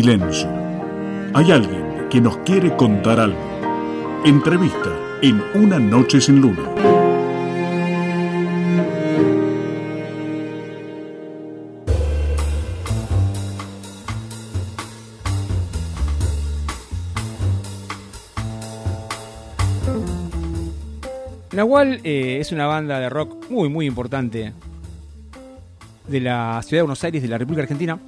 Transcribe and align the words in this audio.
Silencio. 0.00 0.48
Hay 1.34 1.52
alguien 1.52 2.08
que 2.08 2.22
nos 2.22 2.38
quiere 2.38 2.74
contar 2.74 3.20
algo. 3.20 3.38
Entrevista 4.24 4.90
en 5.20 5.42
Una 5.54 5.78
Noche 5.78 6.22
sin 6.22 6.40
Luna. 6.40 6.62
Nahual 21.52 22.00
eh, 22.04 22.38
es 22.40 22.52
una 22.52 22.66
banda 22.66 22.98
de 23.00 23.10
rock 23.10 23.50
muy, 23.50 23.68
muy 23.68 23.84
importante 23.84 24.54
de 26.08 26.20
la 26.20 26.62
ciudad 26.62 26.78
de 26.78 26.82
Buenos 26.84 27.04
Aires, 27.04 27.20
de 27.20 27.28
la 27.28 27.36
República 27.36 27.64
Argentina. 27.64 27.98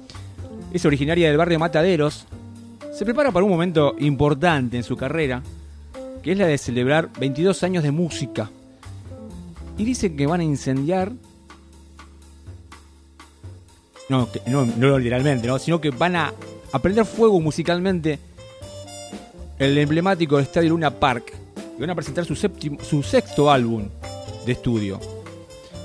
Es 0.73 0.85
originaria 0.85 1.27
del 1.27 1.37
barrio 1.37 1.59
Mataderos. 1.59 2.25
Se 2.93 3.05
prepara 3.05 3.31
para 3.31 3.45
un 3.45 3.51
momento 3.51 3.95
importante 3.99 4.77
en 4.77 4.83
su 4.83 4.97
carrera, 4.97 5.41
que 6.21 6.31
es 6.31 6.37
la 6.37 6.47
de 6.47 6.57
celebrar 6.57 7.09
22 7.19 7.63
años 7.63 7.83
de 7.83 7.91
música. 7.91 8.49
Y 9.77 9.85
dicen 9.85 10.15
que 10.17 10.27
van 10.27 10.41
a 10.41 10.43
incendiar. 10.43 11.11
No, 14.09 14.31
que- 14.31 14.41
no, 14.47 14.65
no 14.65 14.97
literalmente, 14.97 15.47
¿no? 15.47 15.57
sino 15.59 15.79
que 15.79 15.89
van 15.89 16.15
a, 16.15 16.33
a 16.71 16.79
prender 16.79 17.05
fuego 17.05 17.39
musicalmente 17.39 18.19
el 19.59 19.77
emblemático 19.77 20.39
Estadio 20.39 20.69
Luna 20.69 20.91
Park. 20.91 21.33
Y 21.77 21.81
van 21.81 21.89
a 21.89 21.95
presentar 21.95 22.25
su, 22.25 22.35
séptimo, 22.35 22.77
su 22.83 23.01
sexto 23.01 23.49
álbum 23.49 23.87
de 24.45 24.51
estudio. 24.51 24.99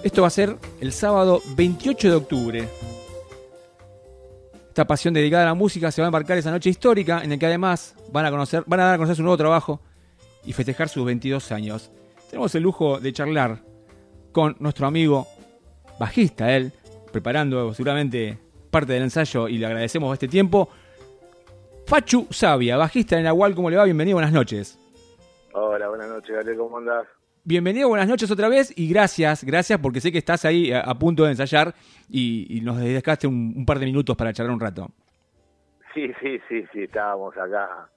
Esto 0.03 0.23
va 0.23 0.29
a 0.29 0.31
ser 0.31 0.57
el 0.81 0.93
sábado 0.93 1.41
28 1.57 2.09
de 2.11 2.15
octubre. 2.15 2.69
Esta 4.79 4.87
pasión 4.87 5.13
dedicada 5.13 5.43
a 5.43 5.47
la 5.47 5.55
música 5.55 5.91
se 5.91 6.01
va 6.01 6.07
a 6.07 6.11
embarcar 6.11 6.39
esa 6.39 6.53
noche 6.53 6.71
histórica 6.71 7.25
en 7.25 7.31
la 7.31 7.37
que 7.37 7.47
además 7.47 7.97
van 8.13 8.27
a, 8.27 8.31
conocer, 8.31 8.63
van 8.69 8.79
a 8.79 8.85
dar 8.85 8.95
a 8.95 8.97
conocer 8.97 9.17
su 9.17 9.23
nuevo 9.23 9.37
trabajo 9.37 9.81
y 10.45 10.53
festejar 10.53 10.89
sus 10.89 11.05
22 11.05 11.51
años. 11.51 11.91
Tenemos 12.31 12.55
el 12.55 12.63
lujo 12.63 13.01
de 13.01 13.13
charlar 13.13 13.59
con 14.31 14.55
nuestro 14.61 14.87
amigo 14.87 15.27
bajista, 15.99 16.55
él, 16.55 16.71
preparando 17.11 17.75
seguramente 17.75 18.39
parte 18.71 18.93
del 18.93 19.03
ensayo 19.03 19.49
y 19.49 19.59
le 19.59 19.67
agradecemos 19.67 20.13
este 20.13 20.29
tiempo. 20.29 20.69
Fachu 21.85 22.29
Sabia, 22.31 22.77
bajista 22.77 23.17
de 23.17 23.25
Nahual, 23.25 23.57
¿cómo 23.57 23.71
le 23.71 23.79
va? 23.79 23.83
Bienvenido, 23.83 24.15
buenas 24.15 24.33
noches. 24.33 24.79
Hola, 25.55 25.89
buenas 25.89 26.09
noches, 26.09 26.37
Gabriel, 26.37 26.57
¿cómo 26.57 26.79
andás? 26.79 27.18
Bienvenido, 27.45 27.89
buenas 27.89 28.09
noches 28.09 28.31
otra 28.31 28.49
vez 28.49 28.73
y 28.77 28.89
gracias, 28.89 29.45
gracias 29.45 29.79
porque 29.81 30.01
sé 30.01 30.13
que 30.13 30.19
estás 30.19 30.45
ahí 30.45 30.73
a, 30.73 30.81
a 30.81 30.99
punto 30.99 31.25
de 31.25 31.31
ensayar 31.31 31.75
y, 32.09 32.47
y 32.57 32.61
nos 32.61 32.79
dedicaste 32.79 33.27
un, 33.27 33.55
un 33.57 33.65
par 33.65 33.79
de 33.79 33.87
minutos 33.87 34.17
para 34.17 34.33
charlar 34.33 34.55
un 34.55 34.61
rato. 34.61 34.89
Sí, 35.95 36.13
sí, 36.21 36.39
sí, 36.49 36.65
sí, 36.73 36.83
estábamos 36.83 37.37
acá 37.37 37.89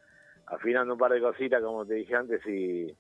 afinando 0.48 0.94
un 0.94 1.00
par 1.00 1.12
de 1.12 1.22
cositas, 1.22 1.62
como 1.62 1.86
te 1.86 1.96
dije 1.96 2.16
antes, 2.16 2.42
y, 2.46 2.96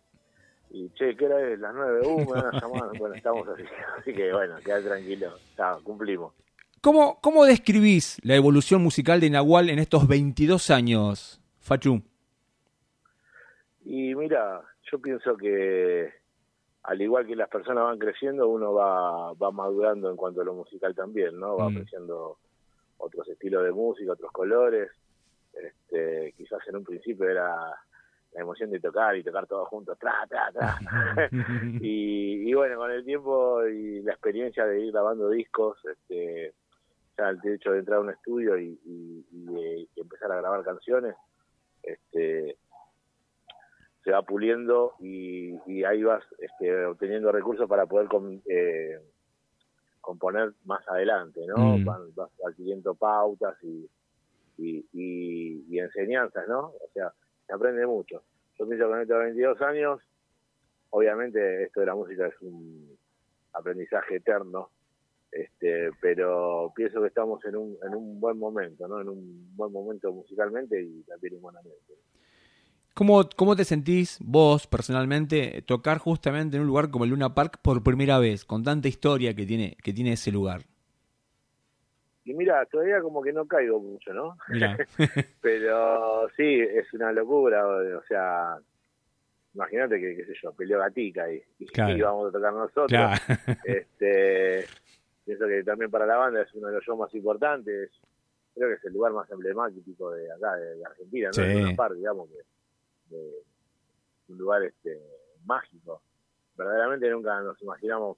y 0.71 0.89
che, 0.91 1.15
¿qué 1.15 1.25
hora 1.25 1.49
es? 1.49 1.59
Las 1.59 1.73
nueve, 1.73 2.01
uh, 2.05 2.19
me 2.19 2.41
van 2.41 2.55
a 2.55 2.59
llamar, 2.61 2.97
bueno, 2.97 3.15
estamos 3.15 3.47
así, 3.47 3.63
así 3.99 4.13
que 4.13 4.31
bueno, 4.31 4.55
quedate 4.63 4.87
tranquilo, 4.87 5.35
está, 5.49 5.77
cumplimos. 5.83 6.33
¿Cómo, 6.81 7.19
¿Cómo 7.21 7.45
describís 7.45 8.17
la 8.23 8.35
evolución 8.35 8.81
musical 8.81 9.19
de 9.19 9.29
Nahual 9.29 9.69
en 9.69 9.79
estos 9.79 10.07
22 10.07 10.69
años, 10.71 11.41
Fachu? 11.59 12.01
Y 13.85 14.15
mira, 14.15 14.61
yo 14.91 14.99
pienso 14.99 15.37
que 15.37 16.20
al 16.83 17.01
igual 17.01 17.27
que 17.27 17.35
las 17.35 17.49
personas 17.49 17.83
van 17.83 17.99
creciendo, 17.99 18.47
uno 18.47 18.73
va, 18.73 19.33
va 19.33 19.51
madurando 19.51 20.09
en 20.09 20.15
cuanto 20.17 20.41
a 20.41 20.45
lo 20.45 20.53
musical 20.53 20.95
también, 20.95 21.39
¿no? 21.39 21.57
Va 21.57 21.69
Mm. 21.69 21.71
apreciando 21.77 22.37
otros 22.97 23.27
estilos 23.29 23.63
de 23.63 23.71
música, 23.71 24.13
otros 24.13 24.31
colores. 24.31 24.89
Este, 25.53 26.33
quizás 26.37 26.59
en 26.67 26.77
un 26.77 26.83
principio 26.83 27.29
era 27.29 27.47
la 28.33 28.41
emoción 28.41 28.71
de 28.71 28.79
tocar 28.79 29.15
y 29.17 29.23
tocar 29.23 29.45
todos 29.47 29.67
juntos, 29.67 29.97
tra, 29.99 30.25
tra, 30.29 30.51
tra. 30.51 30.75
y, 31.81 32.49
y 32.49 32.53
bueno, 32.53 32.77
con 32.77 32.89
el 32.91 33.03
tiempo 33.05 33.65
y 33.67 34.01
la 34.01 34.13
experiencia 34.13 34.65
de 34.65 34.79
ir 34.81 34.91
grabando 34.91 35.29
discos, 35.29 35.77
este, 35.85 36.53
ya 37.17 37.29
el 37.29 37.39
hecho 37.43 37.71
de 37.73 37.79
entrar 37.79 37.97
a 37.97 38.01
un 38.01 38.09
estudio 38.11 38.57
y, 38.57 38.79
y- 38.85 39.25
y 39.93 39.99
empezar 39.99 40.31
a 40.31 40.37
grabar 40.37 40.63
canciones, 40.63 41.15
este, 41.83 42.57
se 44.03 44.11
va 44.11 44.21
puliendo 44.23 44.93
y, 44.99 45.55
y 45.67 45.83
ahí 45.83 46.03
vas 46.03 46.23
este, 46.39 46.85
obteniendo 46.85 47.31
recursos 47.31 47.67
para 47.69 47.85
poder 47.85 48.07
com- 48.07 48.41
eh, 48.49 48.99
componer 50.01 50.53
más 50.65 50.87
adelante, 50.87 51.41
¿no? 51.47 51.77
Mm. 51.77 51.85
Vas, 51.85 52.15
vas 52.15 52.31
adquiriendo 52.47 52.95
pautas 52.95 53.55
y, 53.63 53.87
y, 54.57 54.85
y- 54.93 55.65
y 55.69 55.79
enseñanzas, 55.79 56.47
¿no? 56.47 56.67
O 56.69 56.89
sea, 56.93 57.13
se 57.45 57.53
aprende 57.53 57.85
mucho. 57.85 58.23
Yo 58.57 58.67
pienso 58.67 58.85
que 58.85 58.91
con 58.91 59.01
estos 59.01 59.19
22 59.19 59.61
años, 59.61 60.01
obviamente 60.89 61.63
esto 61.63 61.79
de 61.81 61.85
la 61.85 61.95
música 61.95 62.27
es 62.27 62.41
un 62.41 62.97
aprendizaje 63.53 64.15
eterno, 64.15 64.69
este, 65.31 65.91
pero 66.01 66.71
pienso 66.75 67.01
que 67.01 67.07
estamos 67.07 67.43
en 67.45 67.55
un, 67.55 67.77
en 67.85 67.95
un 67.95 68.19
buen 68.19 68.37
momento, 68.37 68.87
¿no? 68.87 68.99
En 68.99 69.09
un 69.09 69.55
buen 69.55 69.71
momento 69.71 70.11
musicalmente 70.11 70.81
y 70.81 71.03
también 71.03 71.35
humanamente. 71.35 71.93
¿Cómo, 72.93 73.21
¿Cómo 73.35 73.55
te 73.55 73.63
sentís 73.63 74.17
vos 74.21 74.67
personalmente 74.67 75.61
tocar 75.65 75.97
justamente 75.97 76.57
en 76.57 76.61
un 76.63 76.67
lugar 76.67 76.91
como 76.91 77.05
el 77.05 77.11
Luna 77.11 77.33
Park 77.33 77.59
por 77.61 77.83
primera 77.83 78.19
vez, 78.19 78.43
con 78.43 78.63
tanta 78.63 78.87
historia 78.89 79.33
que 79.33 79.45
tiene, 79.45 79.77
que 79.81 79.93
tiene 79.93 80.13
ese 80.13 80.31
lugar? 80.31 80.63
Y 82.25 82.33
mira, 82.33 82.65
todavía 82.65 83.01
como 83.01 83.21
que 83.21 83.33
no 83.33 83.47
caigo 83.47 83.79
mucho, 83.79 84.13
¿no? 84.13 84.37
Pero 85.41 86.29
sí, 86.35 86.59
es 86.59 86.93
una 86.93 87.11
locura, 87.11 87.65
o 87.65 88.03
sea, 88.07 88.57
imagínate 89.55 89.99
que, 89.99 90.15
qué 90.17 90.25
sé 90.25 90.33
yo, 90.41 90.51
peleó 90.53 90.79
Gatica 90.79 91.31
y, 91.31 91.41
y 91.59 91.65
Claro. 91.67 91.97
íbamos 91.97 92.29
a 92.29 92.31
tocar 92.31 92.53
nosotros. 92.53 92.87
Claro. 92.89 93.21
Este, 93.63 94.65
pienso 95.25 95.47
que 95.47 95.63
también 95.63 95.89
para 95.89 96.05
la 96.05 96.17
banda 96.17 96.41
es 96.41 96.53
uno 96.53 96.67
de 96.67 96.73
los 96.73 96.83
shows 96.83 96.99
más 96.99 97.13
importantes. 97.15 97.89
Creo 98.53 98.67
que 98.67 98.75
es 98.75 98.85
el 98.85 98.93
lugar 98.93 99.13
más 99.13 99.29
emblemático 99.31 100.11
de 100.11 100.29
acá, 100.31 100.55
de, 100.57 100.85
Argentina, 100.85 101.27
¿no? 101.29 101.33
Sí. 101.33 101.41
De 101.41 101.63
una 101.63 101.75
parte, 101.75 101.97
digamos, 101.97 102.29
que, 102.29 102.35
de 103.11 103.43
un 104.29 104.37
lugar 104.37 104.63
este 104.63 104.99
mágico. 105.45 106.01
Verdaderamente 106.55 107.09
nunca 107.09 107.41
nos 107.41 107.61
imaginamos 107.61 108.17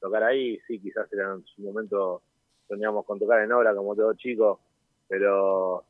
tocar 0.00 0.22
ahí. 0.22 0.58
Sí, 0.66 0.80
quizás 0.80 1.12
era 1.12 1.32
en 1.34 1.44
su 1.44 1.62
momento 1.62 2.22
soñamos 2.68 3.04
con 3.04 3.18
tocar 3.18 3.42
en 3.42 3.52
obra 3.52 3.74
como 3.74 3.94
todo 3.94 4.14
chico, 4.14 4.60
pero 5.08 5.84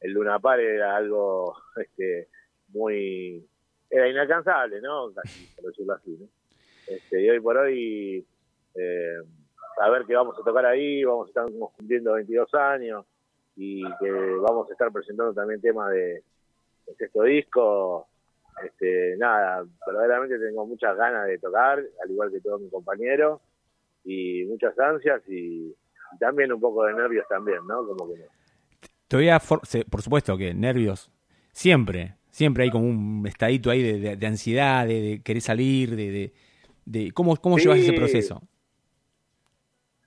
el 0.00 0.12
Luna 0.12 0.38
Par 0.38 0.60
era 0.60 0.96
algo 0.96 1.56
este, 1.76 2.28
muy... 2.68 3.46
Era 3.90 4.08
inalcanzable, 4.08 4.80
¿no? 4.82 5.12
Casi, 5.14 5.46
por 5.56 5.70
decirlo 5.70 5.94
así, 5.94 6.16
¿no? 6.18 6.28
Este, 6.86 7.22
y 7.22 7.30
hoy 7.30 7.40
por 7.40 7.56
hoy, 7.56 8.26
eh, 8.74 9.22
saber 9.76 10.04
que 10.04 10.14
vamos 10.14 10.36
a 10.38 10.44
tocar 10.44 10.66
ahí, 10.66 11.04
vamos 11.04 11.26
a 11.26 11.28
estar 11.28 11.46
cumpliendo 11.76 12.12
22 12.14 12.54
años 12.54 13.06
y 13.56 13.82
que 13.98 14.10
vamos 14.10 14.68
a 14.68 14.72
estar 14.72 14.92
presentando 14.92 15.32
también 15.32 15.60
temas 15.60 15.90
de, 15.90 16.22
de 16.88 16.94
sexto 16.96 17.22
disco, 17.24 18.08
este, 18.64 19.16
nada, 19.18 19.64
verdaderamente 19.86 20.38
tengo 20.38 20.66
muchas 20.66 20.96
ganas 20.96 21.26
de 21.26 21.38
tocar, 21.38 21.78
al 22.02 22.10
igual 22.10 22.30
que 22.32 22.40
todos 22.40 22.60
mis 22.60 22.70
compañeros, 22.70 23.40
y 24.04 24.44
muchas 24.46 24.78
ansias 24.78 25.22
y, 25.28 25.68
y 25.68 26.18
también 26.18 26.52
un 26.52 26.60
poco 26.60 26.84
de 26.84 26.94
nervios 26.94 27.26
también, 27.28 27.66
¿no? 27.66 27.86
Como 27.86 28.12
que 28.12 28.18
no. 28.20 28.24
Todavía, 29.06 29.38
for- 29.40 29.62
por 29.90 30.02
supuesto 30.02 30.36
que 30.36 30.54
nervios, 30.54 31.10
siempre, 31.52 32.14
siempre 32.30 32.64
hay 32.64 32.70
como 32.70 32.86
un 32.86 33.24
estadito 33.26 33.70
ahí 33.70 33.82
de, 33.82 33.98
de- 34.00 34.16
de 34.16 34.26
ansiedad, 34.26 34.86
de, 34.86 35.00
de 35.00 35.22
querer 35.22 35.42
salir, 35.42 35.90
de, 35.96 36.10
de, 36.10 36.32
de- 36.84 37.12
¿cómo, 37.12 37.36
cómo 37.36 37.58
Sí. 37.58 37.64
llevas 37.64 37.80
ese 37.80 37.92
proceso? 37.92 38.42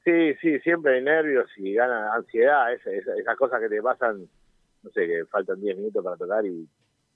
Sí, 0.04 0.34
sí, 0.42 0.60
siempre 0.62 0.95
hay 0.95 1.04
nervios 1.04 1.48
y 1.57 1.74
gana 1.75 2.13
ansiedad, 2.16 2.74
esa- 2.74 2.92
esa- 2.92 3.16
esas 3.16 3.38
cosas 3.38 3.62
que 3.62 3.69
te 3.69 3.81
pasan, 3.81 4.27
no 4.83 4.92
sé, 4.92 5.07
que 5.07 5.25
faltan 5.25 5.60
10 5.62 5.78
minutos 5.78 6.04
para 6.04 6.18
tocar 6.18 6.45
y 6.45 6.50
el 6.50 6.68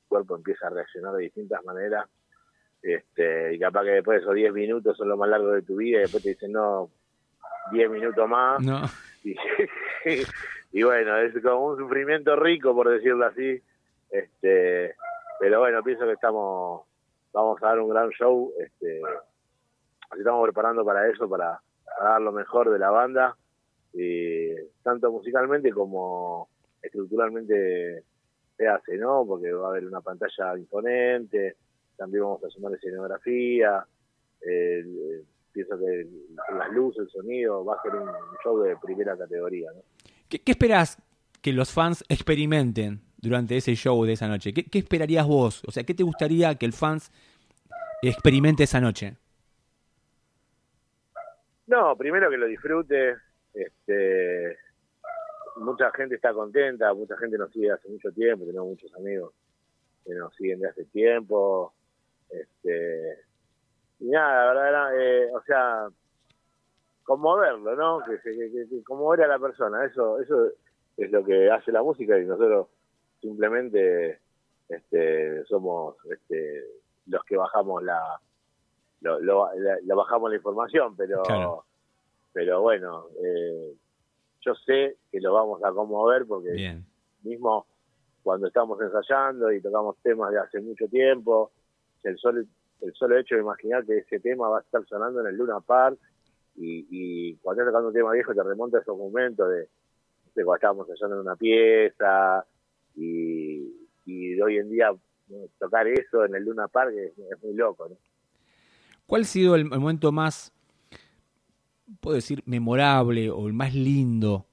cuerpo 0.07 0.35
empieza 0.35 0.67
a 0.67 0.71
reaccionar 0.71 1.13
de 1.13 1.23
distintas 1.23 1.63
maneras. 1.63 2.05
Este, 2.81 3.55
y 3.55 3.59
capaz 3.59 3.83
que 3.83 3.91
después 3.91 4.17
de 4.17 4.21
esos 4.23 4.35
10 4.35 4.53
minutos 4.53 4.95
son 4.95 5.09
lo 5.09 5.17
más 5.17 5.29
largo 5.29 5.51
de 5.51 5.63
tu 5.63 5.77
vida 5.77 5.97
y 5.97 6.01
después 6.01 6.23
te 6.23 6.29
dicen, 6.29 6.51
no, 6.51 6.89
10 7.71 7.89
minutos 7.89 8.29
más. 8.29 8.61
No. 8.61 8.81
Y, 9.27 10.21
y 10.71 10.83
bueno, 10.83 11.17
es 11.17 11.33
como 11.41 11.65
un 11.69 11.77
sufrimiento 11.79 12.35
rico, 12.35 12.75
por 12.75 12.89
decirlo 12.89 13.25
así. 13.25 13.59
Este, 14.11 14.93
pero 15.39 15.59
bueno, 15.59 15.81
pienso 15.81 16.05
que 16.05 16.13
estamos, 16.13 16.83
vamos 17.33 17.63
a 17.63 17.67
dar 17.67 17.79
un 17.79 17.89
gran 17.89 18.09
show. 18.11 18.53
Este, 18.59 19.01
estamos 20.15 20.43
preparando 20.43 20.85
para 20.85 21.09
eso, 21.09 21.27
para, 21.27 21.59
para 21.97 22.11
dar 22.11 22.21
lo 22.21 22.31
mejor 22.31 22.69
de 22.69 22.77
la 22.77 22.91
banda, 22.91 23.35
y 23.93 24.53
tanto 24.83 25.11
musicalmente 25.11 25.71
como 25.71 26.49
estructuralmente 26.85 28.03
se 28.57 28.67
hace, 28.67 28.97
¿no? 28.97 29.25
Porque 29.27 29.51
va 29.51 29.67
a 29.67 29.69
haber 29.71 29.85
una 29.85 30.01
pantalla 30.01 30.57
imponente, 30.57 31.55
también 31.97 32.23
vamos 32.23 32.43
a 32.43 32.49
sumar 32.49 32.73
escenografía, 32.73 33.85
eh, 34.41 35.21
pienso 35.51 35.77
que 35.77 36.07
las 36.57 36.71
luces, 36.71 37.03
el 37.03 37.09
sonido, 37.09 37.63
va 37.63 37.75
a 37.75 37.81
ser 37.81 37.95
un 37.95 38.09
show 38.43 38.61
de 38.61 38.75
primera 38.77 39.17
categoría, 39.17 39.71
¿no? 39.73 39.81
¿Qué, 40.29 40.39
qué 40.39 40.51
esperás 40.51 40.97
que 41.41 41.53
los 41.53 41.71
fans 41.71 42.03
experimenten 42.09 43.01
durante 43.17 43.57
ese 43.57 43.75
show 43.75 44.03
de 44.05 44.13
esa 44.13 44.27
noche? 44.27 44.53
¿Qué, 44.53 44.79
esperarías 44.79 45.27
vos? 45.27 45.63
O 45.67 45.71
sea, 45.71 45.83
¿qué 45.83 45.93
te 45.93 46.03
gustaría 46.03 46.55
que 46.55 46.65
el 46.65 46.73
fans 46.73 47.11
experimente 48.01 48.63
esa 48.63 48.81
noche? 48.81 49.17
No, 51.67 51.95
primero 51.97 52.29
que 52.29 52.37
lo 52.37 52.47
disfrute. 52.47 53.15
Este, 53.53 54.57
mucha 55.55 55.91
gente 55.91 56.15
está 56.15 56.33
contenta, 56.33 56.93
mucha 56.93 57.17
gente 57.17 57.37
nos 57.37 57.51
sigue 57.51 57.71
hace 57.71 57.89
mucho 57.89 58.11
tiempo, 58.11 58.45
tenemos 58.45 58.69
muchos 58.69 58.93
amigos 58.95 59.33
que 60.05 60.13
nos 60.13 60.33
siguen 60.35 60.59
de 60.59 60.69
hace 60.69 60.85
tiempo. 60.85 61.73
Este, 62.29 63.19
y 63.99 64.09
nada, 64.09 64.53
la 64.53 64.61
verdad, 64.61 64.99
eh, 64.99 65.29
o 65.33 65.41
sea, 65.43 65.87
conmoverlo, 67.03 67.75
¿no? 67.75 68.03
Que, 68.03 68.19
que, 68.19 68.67
que, 68.67 68.83
conmover 68.83 69.23
a 69.23 69.27
la 69.27 69.39
persona, 69.39 69.85
eso, 69.85 70.19
eso 70.19 70.51
es 70.97 71.11
lo 71.11 71.23
que 71.23 71.49
hace 71.49 71.71
la 71.71 71.83
música 71.83 72.17
y 72.17 72.25
nosotros 72.25 72.67
simplemente 73.21 74.19
este, 74.69 75.43
somos 75.45 75.95
este, 76.11 76.63
los 77.07 77.23
que 77.23 77.37
bajamos 77.37 77.83
la, 77.83 78.19
lo, 79.01 79.49
bajamos 79.95 80.29
la 80.29 80.37
información, 80.37 80.95
pero 80.95 81.63
pero 82.33 82.61
bueno, 82.61 83.07
eh, 83.23 83.73
yo 84.45 84.53
sé 84.55 84.97
que 85.11 85.19
lo 85.19 85.33
vamos 85.33 85.63
a 85.63 85.71
conmover 85.71 86.25
porque 86.25 86.81
mismo 87.23 87.65
cuando 88.23 88.47
estamos 88.47 88.79
ensayando 88.81 89.51
y 89.51 89.61
tocamos 89.61 89.97
temas 90.01 90.31
de 90.31 90.39
hace 90.39 90.59
mucho 90.59 90.87
tiempo, 90.87 91.51
el 92.03 92.17
solo, 92.17 92.41
el 92.81 92.93
solo 92.93 93.17
hecho 93.17 93.35
de 93.35 93.41
imaginar 93.41 93.85
que 93.85 93.97
ese 93.97 94.19
tema 94.19 94.47
va 94.47 94.59
a 94.59 94.61
estar 94.61 94.85
sonando 94.85 95.21
en 95.21 95.27
el 95.27 95.35
Luna 95.35 95.59
Park 95.59 95.97
y, 96.55 96.87
y 96.89 97.35
cuando 97.37 97.61
estás 97.61 97.73
tocando 97.73 97.89
un 97.89 97.93
tema 97.93 98.11
viejo 98.11 98.33
te 98.33 98.43
remonta 98.43 98.77
a 98.77 98.81
esos 98.81 98.97
momentos 98.97 99.49
de, 99.49 99.67
de 100.35 100.43
cuando 100.43 100.55
estábamos 100.55 100.89
ensayando 100.89 101.15
en 101.15 101.21
una 101.21 101.35
pieza 101.35 102.45
y, 102.95 103.87
y 104.05 104.41
hoy 104.41 104.57
en 104.57 104.69
día 104.69 104.91
tocar 105.59 105.87
eso 105.87 106.25
en 106.25 106.35
el 106.35 106.43
Luna 106.43 106.67
Park 106.67 106.93
es, 106.95 107.43
muy 107.43 107.53
loco. 107.53 107.89
¿Cuál 109.07 109.21
ha 109.21 109.25
sido 109.25 109.55
el 109.55 109.65
momento 109.65 110.11
más 110.11 110.53
puedo 111.99 112.15
decir, 112.15 112.41
memorable 112.45 113.29
o 113.29 113.47
el 113.47 113.53
más 113.53 113.73
lindo 113.73 114.45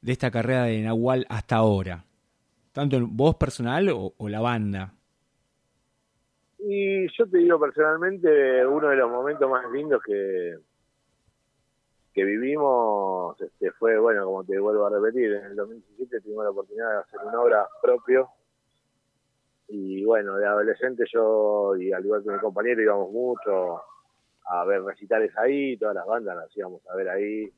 de 0.00 0.12
esta 0.12 0.30
carrera 0.30 0.64
de 0.64 0.82
Nahual 0.82 1.26
hasta 1.28 1.56
ahora? 1.56 2.04
Tanto 2.72 2.96
en 2.96 3.16
voz 3.16 3.36
personal 3.36 3.88
o, 3.92 4.28
la 4.28 4.40
banda. 4.40 4.94
Y 6.58 7.06
yo 7.16 7.28
te 7.28 7.38
digo 7.38 7.60
personalmente, 7.60 8.66
uno 8.66 8.88
de 8.88 8.96
los 8.96 9.10
momentos 9.10 9.48
más 9.48 9.70
lindos 9.70 10.02
que, 10.04 10.56
que 12.12 12.24
vivimos 12.24 13.40
este, 13.40 13.70
fue, 13.72 13.98
bueno, 13.98 14.24
como 14.24 14.44
te 14.44 14.58
vuelvo 14.58 14.86
a 14.86 14.90
repetir, 14.90 15.32
en 15.34 15.44
el 15.44 15.56
2017 15.56 16.20
tuvimos 16.20 16.44
la 16.44 16.50
oportunidad 16.50 16.90
de 16.90 16.98
hacer 16.98 17.20
una 17.24 17.40
obra 17.40 17.68
propio. 17.82 18.28
Y 19.68 20.04
bueno, 20.04 20.36
de 20.36 20.46
adolescente 20.46 21.04
yo, 21.12 21.76
y 21.76 21.92
al 21.92 22.04
igual 22.04 22.22
que 22.22 22.30
mi 22.30 22.38
compañero, 22.38 22.82
íbamos 22.82 23.10
mucho 23.12 23.80
a 24.46 24.64
ver 24.64 24.82
recitales 24.82 25.36
ahí, 25.38 25.76
todas 25.76 25.94
las 25.94 26.06
bandas 26.06 26.36
las 26.36 26.56
íbamos 26.56 26.86
a 26.88 26.96
ver 26.96 27.08
ahí, 27.08 27.50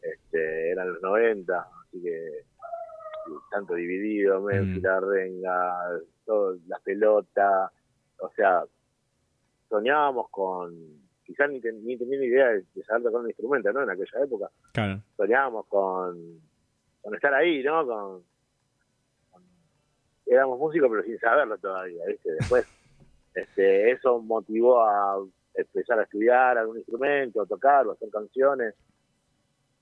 este, 0.00 0.70
eran 0.70 0.92
los 0.92 1.02
90, 1.02 1.66
así 1.86 2.02
que 2.02 2.44
tanto 3.50 3.74
dividido, 3.74 4.40
Memphis, 4.40 4.82
mm. 4.82 4.86
la 4.86 5.00
renga, 5.00 6.00
todo, 6.24 6.56
la 6.66 6.78
pelota, 6.80 7.70
o 8.18 8.30
sea, 8.34 8.64
soñábamos 9.68 10.28
con, 10.30 10.74
quizás 11.24 11.50
ni, 11.50 11.60
ni 11.60 11.96
tenía 11.96 12.18
ni 12.18 12.26
idea 12.26 12.48
de, 12.48 12.64
saber 12.84 13.04
tocar 13.04 13.20
un 13.20 13.28
instrumento, 13.28 13.72
¿no? 13.72 13.82
En 13.82 13.90
aquella 13.90 14.24
época. 14.24 14.50
Soñábamos 15.16 15.66
con, 15.66 16.40
con 17.00 17.14
estar 17.14 17.34
ahí, 17.34 17.62
¿no? 17.62 17.86
Con, 17.86 18.22
éramos 20.26 20.58
músicos 20.58 20.88
pero 20.90 21.02
sin 21.02 21.18
saberlo 21.18 21.58
todavía, 21.58 22.04
¿viste? 22.06 22.32
Después, 22.32 22.66
este, 23.34 23.90
eso 23.90 24.20
motivó 24.20 24.82
a 24.82 25.24
empezar 25.54 25.98
a 25.98 26.04
estudiar 26.04 26.58
algún 26.58 26.78
instrumento, 26.78 27.46
tocar 27.46 27.86
o 27.86 27.92
hacer 27.92 28.10
canciones. 28.10 28.74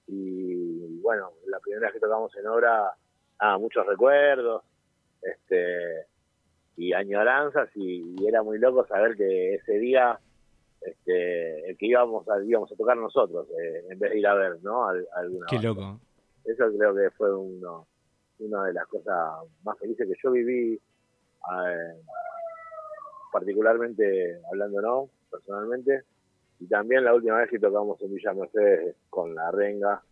Y 0.06 1.00
bueno, 1.00 1.32
la 1.46 1.60
primera 1.60 1.86
vez 1.86 1.94
que 1.94 2.00
tocamos 2.00 2.34
en 2.36 2.46
obra, 2.46 2.92
ah, 3.38 3.58
muchos 3.58 3.86
recuerdos 3.86 4.64
este 5.22 6.06
y 6.76 6.92
añoranzas 6.92 7.68
y, 7.74 8.16
era 8.26 8.42
muy 8.42 8.58
loco 8.58 8.86
saber 8.86 9.16
que 9.16 9.54
ese 9.54 9.78
día 9.78 10.18
este 10.80 11.68
el 11.68 11.76
que 11.76 11.86
íbamos 11.86 12.26
a, 12.28 12.42
íbamos 12.42 12.72
a 12.72 12.76
tocar 12.76 12.96
nosotros 12.96 13.46
eh, 13.50 13.84
en 13.90 13.98
vez 13.98 14.12
de 14.12 14.18
ir 14.18 14.26
a 14.26 14.34
ver 14.34 14.62
no 14.62 14.88
alguna 14.88 15.46
qué 15.48 15.58
loco. 15.58 16.00
Eso 16.44 16.64
creo 16.76 16.94
que 16.94 17.10
fue 17.10 17.34
uno 17.36 17.86
una 18.38 18.64
de 18.64 18.72
las 18.72 18.86
cosas 18.86 19.44
más 19.62 19.78
felices 19.78 20.08
que 20.08 20.14
yo 20.22 20.30
viví 20.30 20.74
eh, 20.74 22.02
particularmente 23.30 24.40
hablando 24.50 24.80
no 24.80 25.10
personalmente. 25.30 26.04
Y 26.58 26.66
también 26.66 27.04
la 27.04 27.14
última 27.14 27.38
vez 27.38 27.48
que 27.48 27.58
tocamos 27.58 28.00
en 28.02 28.14
Villa 28.14 28.34
Mercedes 28.34 28.96
con 29.08 29.34
la 29.34 29.50
renga, 29.50 30.02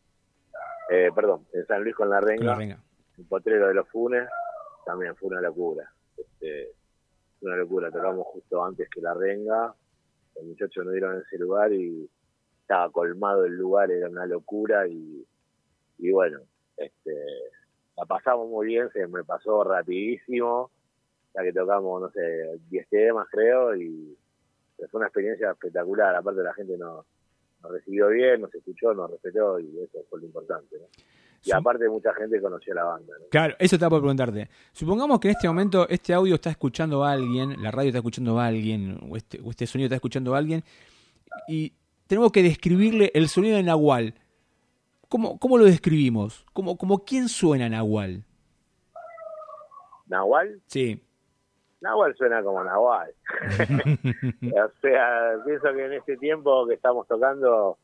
eh, 0.90 1.10
perdón, 1.14 1.46
en 1.52 1.66
San 1.66 1.82
Luis 1.82 1.94
con 1.94 2.08
la 2.08 2.20
renga, 2.20 2.58
el 2.60 3.24
potrero 3.26 3.68
de 3.68 3.74
los 3.74 3.88
Funes, 3.88 4.28
también 4.86 5.14
fue 5.16 5.28
una 5.28 5.40
locura. 5.42 5.90
Este, 6.16 6.72
una 7.42 7.56
locura, 7.56 7.90
tocamos 7.90 8.26
justo 8.28 8.64
antes 8.64 8.88
que 8.88 9.00
la 9.00 9.14
renga, 9.14 9.74
los 10.36 10.44
muchachos 10.44 10.84
nos 10.84 10.92
dieron 10.92 11.20
ese 11.20 11.38
lugar 11.38 11.72
y 11.72 12.08
estaba 12.62 12.90
colmado 12.90 13.44
el 13.44 13.54
lugar, 13.54 13.90
era 13.90 14.08
una 14.08 14.26
locura 14.26 14.88
y, 14.88 15.26
y 15.98 16.10
bueno, 16.10 16.40
este, 16.76 17.14
la 17.96 18.04
pasamos 18.06 18.48
muy 18.48 18.68
bien, 18.68 18.90
se 18.92 19.06
me 19.06 19.24
pasó 19.24 19.64
rapidísimo, 19.64 20.70
ya 21.34 21.42
que 21.42 21.52
tocamos, 21.52 22.00
no 22.00 22.10
sé, 22.10 22.58
10 22.70 22.88
temas 22.88 23.26
creo 23.30 23.76
y 23.76 24.16
fue 24.86 24.98
una 24.98 25.06
experiencia 25.06 25.50
espectacular, 25.50 26.14
aparte 26.14 26.42
la 26.42 26.54
gente 26.54 26.76
nos, 26.78 27.04
recibió 27.62 28.08
bien, 28.08 28.40
nos 28.40 28.54
escuchó, 28.54 28.94
nos 28.94 29.10
respetó 29.10 29.58
y 29.58 29.78
eso 29.80 29.98
fue 30.08 30.20
lo 30.20 30.26
importante. 30.26 30.76
Y 31.44 31.52
aparte 31.52 31.88
mucha 31.88 32.12
gente 32.14 32.40
conoció 32.40 32.74
la 32.74 32.84
banda. 32.84 33.12
Claro, 33.30 33.54
eso 33.58 33.76
estaba 33.76 33.90
por 33.90 34.00
preguntarte. 34.00 34.48
Supongamos 34.72 35.20
que 35.20 35.28
en 35.28 35.34
este 35.34 35.48
momento 35.48 35.88
este 35.88 36.12
audio 36.12 36.34
está 36.34 36.50
escuchando 36.50 37.04
a 37.04 37.12
alguien, 37.12 37.62
la 37.62 37.70
radio 37.70 37.88
está 37.88 37.98
escuchando 37.98 38.38
a 38.38 38.46
alguien, 38.46 38.98
o 39.08 39.16
este, 39.16 39.40
o 39.42 39.50
este 39.50 39.66
sonido 39.66 39.86
está 39.86 39.96
escuchando 39.96 40.34
a 40.34 40.38
alguien, 40.38 40.64
y 41.46 41.72
tenemos 42.06 42.32
que 42.32 42.42
describirle 42.42 43.10
el 43.14 43.28
sonido 43.28 43.56
de 43.56 43.62
Nahual. 43.62 44.14
¿Cómo, 45.08 45.38
cómo 45.38 45.58
lo 45.58 45.64
describimos? 45.64 46.44
¿Cómo, 46.52 46.76
cómo 46.76 47.04
quién 47.04 47.28
suena 47.28 47.68
Nahual? 47.68 48.24
¿Nahual? 50.06 50.60
Sí. 50.66 51.00
Nahual 51.80 52.16
suena 52.16 52.42
como 52.42 52.64
Nahual. 52.64 53.12
o 54.52 54.80
sea, 54.80 55.36
pienso 55.44 55.72
que 55.72 55.84
en 55.84 55.92
este 55.92 56.16
tiempo 56.16 56.66
que 56.66 56.74
estamos 56.74 57.06
tocando, 57.06 57.78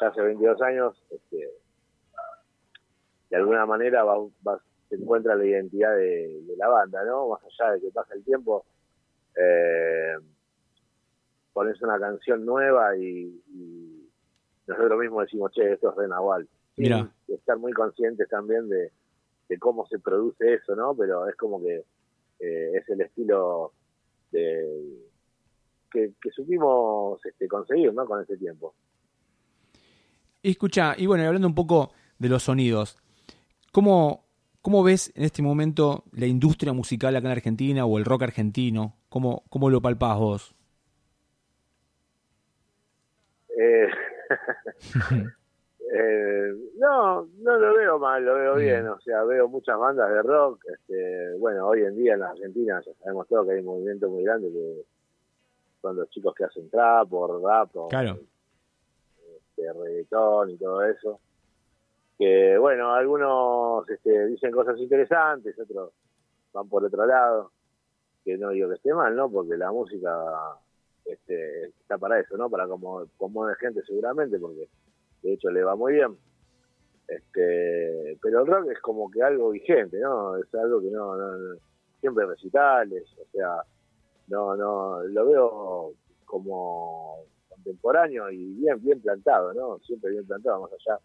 ya 0.00 0.08
hace 0.08 0.22
22 0.22 0.62
años, 0.62 1.02
este, 1.10 1.50
de 3.30 3.36
alguna 3.36 3.66
manera 3.66 4.04
va, 4.04 4.16
se 4.88 4.94
encuentra 4.94 5.34
la 5.34 5.44
identidad 5.44 5.94
de, 5.96 6.44
la 6.56 6.68
banda, 6.68 7.04
¿no? 7.04 7.28
Más 7.28 7.42
allá 7.44 7.72
de 7.72 7.80
que 7.80 7.90
pasa 7.90 8.14
el 8.14 8.24
tiempo, 8.24 8.64
eh, 9.36 10.14
pones 11.52 11.80
una 11.82 11.98
canción 11.98 12.44
nueva 12.44 12.96
y, 12.96 13.42
nosotros 14.66 14.98
mismos 14.98 15.26
decimos, 15.26 15.52
che, 15.52 15.74
esto 15.74 15.90
es 15.90 15.96
de 15.96 16.08
Nahual. 16.08 16.48
Y 16.76 16.90
estar 17.32 17.56
muy 17.56 17.72
conscientes 17.72 18.28
también 18.28 18.68
de, 18.68 18.90
de 19.48 19.58
cómo 19.58 19.86
se 19.86 20.00
produce 20.00 20.54
eso, 20.54 20.74
¿no? 20.74 20.94
Pero 20.96 21.28
es 21.28 21.36
como 21.36 21.62
que 21.62 21.84
eh, 22.38 22.72
es 22.74 22.88
el 22.88 23.00
estilo 23.00 23.72
de, 24.30 25.06
que, 25.90 26.30
supimos 26.34 27.24
este, 27.24 27.48
conseguir 27.48 27.92
¿no? 27.92 28.06
con 28.06 28.22
ese 28.22 28.36
tiempo. 28.36 28.74
Y 30.42 30.50
escucha, 30.50 30.94
y 30.96 31.06
bueno, 31.06 31.24
hablando 31.26 31.48
un 31.48 31.54
poco 31.54 31.92
de 32.18 32.28
los 32.28 32.44
sonidos, 32.44 32.98
¿cómo, 33.72 34.26
¿cómo 34.62 34.82
ves 34.82 35.12
en 35.16 35.24
este 35.24 35.42
momento 35.42 36.04
la 36.12 36.26
industria 36.26 36.72
musical 36.72 37.16
acá 37.16 37.26
en 37.26 37.32
Argentina 37.32 37.84
o 37.86 37.98
el 37.98 38.04
rock 38.04 38.22
argentino? 38.22 38.96
¿Cómo, 39.08 39.44
cómo 39.48 39.70
lo 39.70 39.80
palpás 39.80 40.18
vos? 40.18 40.54
Eh, 43.58 43.88
Eh, 45.98 46.54
no, 46.76 47.26
no 47.38 47.56
lo 47.56 47.74
veo 47.74 47.98
mal, 47.98 48.22
lo 48.22 48.34
veo 48.34 48.56
bien. 48.56 48.86
O 48.88 49.00
sea, 49.00 49.24
veo 49.24 49.48
muchas 49.48 49.78
bandas 49.78 50.10
de 50.10 50.22
rock. 50.22 50.62
Este, 50.66 51.32
bueno, 51.38 51.66
hoy 51.68 51.84
en 51.84 51.96
día 51.96 52.14
en 52.14 52.20
la 52.20 52.30
Argentina 52.30 52.82
ya 52.84 52.92
sabemos 53.02 53.26
todo 53.28 53.46
que 53.46 53.52
hay 53.52 53.60
un 53.60 53.66
movimiento 53.66 54.10
muy 54.10 54.22
grande 54.22 54.50
que 54.52 54.84
son 55.80 55.96
los 55.96 56.10
chicos 56.10 56.34
que 56.34 56.44
hacen 56.44 56.68
trap 56.68 57.10
o 57.14 57.40
rap 57.48 57.74
o 57.76 57.88
este, 57.90 59.72
reggaetón 59.72 60.50
y 60.50 60.58
todo 60.58 60.84
eso. 60.84 61.18
Que 62.18 62.58
bueno, 62.58 62.92
algunos 62.92 63.88
este, 63.88 64.26
dicen 64.26 64.50
cosas 64.50 64.78
interesantes, 64.78 65.58
otros 65.58 65.92
van 66.52 66.68
por 66.68 66.84
otro 66.84 67.06
lado. 67.06 67.52
Que 68.22 68.36
no 68.36 68.50
digo 68.50 68.68
que 68.68 68.74
esté 68.74 68.92
mal, 68.92 69.16
¿no? 69.16 69.30
Porque 69.30 69.56
la 69.56 69.72
música 69.72 70.10
este, 71.06 71.68
está 71.68 71.96
para 71.96 72.20
eso, 72.20 72.36
¿no? 72.36 72.50
Para 72.50 72.66
como, 72.66 73.06
como 73.16 73.46
de 73.46 73.54
gente 73.54 73.82
seguramente, 73.86 74.38
porque 74.38 74.68
de 75.22 75.34
hecho 75.34 75.50
le 75.50 75.64
va 75.64 75.76
muy 75.76 75.94
bien. 75.94 76.16
Este, 77.08 78.18
pero 78.20 78.40
el 78.40 78.46
rock 78.46 78.70
es 78.72 78.80
como 78.80 79.10
que 79.10 79.22
algo 79.22 79.50
vigente, 79.50 79.98
¿no? 80.00 80.36
Es 80.36 80.52
algo 80.54 80.80
que 80.80 80.90
no, 80.90 81.16
no, 81.16 81.56
siempre 82.00 82.26
recitales, 82.26 83.04
o 83.18 83.26
sea, 83.30 83.62
no, 84.28 84.56
no, 84.56 85.02
lo 85.04 85.26
veo 85.26 85.92
como 86.24 87.18
contemporáneo 87.48 88.30
y 88.30 88.54
bien, 88.54 88.82
bien 88.82 89.00
plantado, 89.00 89.52
¿no? 89.54 89.78
Siempre 89.80 90.10
bien 90.10 90.26
plantado, 90.26 90.62
más 90.62 90.72
allá, 90.72 90.98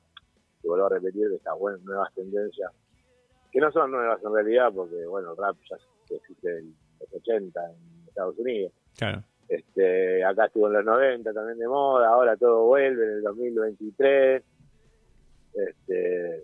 y 0.63 0.67
vuelvo 0.67 0.87
a 0.87 0.89
repetir 0.89 1.29
de 1.29 1.35
estas 1.35 1.57
buenas, 1.57 1.81
nuevas 1.81 2.11
tendencias, 2.15 2.71
que 3.51 3.59
no 3.59 3.71
son 3.71 3.91
nuevas 3.91 4.19
en 4.23 4.33
realidad, 4.33 4.71
porque, 4.73 5.05
bueno, 5.05 5.31
el 5.31 5.37
rap 5.37 5.55
ya 5.69 6.15
existe 6.15 6.57
en 6.57 6.75
los 6.99 7.13
80 7.13 7.59
en 7.63 8.07
Estados 8.07 8.37
Unidos. 8.39 8.73
Claro. 8.97 9.23
Este, 9.48 10.24
acá 10.24 10.45
estuvo 10.45 10.67
en 10.67 10.74
los 10.74 10.86
90 10.86 11.33
también 11.33 11.57
de 11.57 11.67
moda, 11.67 12.07
ahora 12.07 12.38
todo 12.38 12.65
vuelve 12.65 13.03
en 13.03 13.12
el 13.12 13.21
2023. 13.21 14.43
Este, 15.53 16.43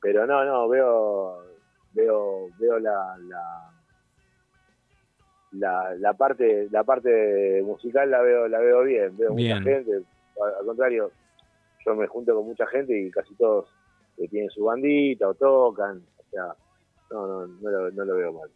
pero 0.00 0.26
no, 0.26 0.44
no, 0.44 0.68
veo 0.68 1.42
veo 1.94 2.48
veo 2.58 2.78
la, 2.78 3.16
la 3.28 3.72
la, 5.98 6.14
parte 6.14 6.68
la 6.70 6.84
parte 6.84 7.62
musical 7.62 8.10
la 8.10 8.22
veo 8.22 8.48
la 8.48 8.58
veo 8.58 8.82
bien, 8.82 9.16
veo 9.16 9.32
mucha 9.32 9.60
gente, 9.60 10.02
al, 10.40 10.66
contrario, 10.66 11.10
yo 11.84 11.94
me 11.94 12.06
junto 12.06 12.34
con 12.34 12.46
mucha 12.46 12.66
gente 12.66 12.98
y 12.98 13.10
casi 13.10 13.34
todos 13.34 13.68
que 14.16 14.28
tienen 14.28 14.50
su 14.50 14.64
bandita 14.64 15.28
o 15.28 15.34
tocan, 15.34 16.02
o 16.18 16.30
sea, 16.30 16.54
no, 17.10 17.26
no, 17.26 17.46
no 17.46 17.70
lo, 17.70 17.90
no 17.90 18.04
lo 18.04 18.16
veo 18.16 18.32
mal. 18.32 18.50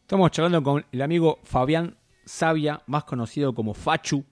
Estamos 0.00 0.30
charlando 0.30 0.62
con 0.62 0.84
el 0.92 1.02
amigo 1.02 1.38
Fabián 1.44 1.96
Sabia, 2.24 2.82
más 2.86 3.04
conocido 3.04 3.54
como 3.54 3.74
Fachu. 3.74 4.24